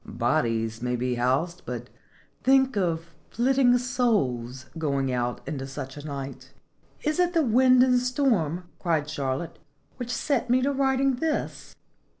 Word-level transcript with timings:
"Bodies 0.03 0.81
may 0.81 0.95
be 0.95 1.13
housed, 1.13 1.61
but 1.63 1.91
think 2.43 2.75
of 2.75 3.13
flitting 3.29 3.77
souls 3.77 4.65
go 4.75 4.97
ing 4.99 5.11
out 5.11 5.41
into 5.47 5.67
such 5.67 5.95
a 5.95 6.03
night."" 6.03 6.51
Is 7.03 7.19
it 7.19 7.33
the 7.35 7.45
wind 7.45 7.83
and 7.83 7.99
storm," 7.99 8.63
cried 8.79 9.07
Charlotte, 9.07 9.59
"which 9.97 10.09
set 10.09 10.49
me 10.49 10.63
to 10.63 10.73
writing 10.73 11.17
this?" 11.17 11.75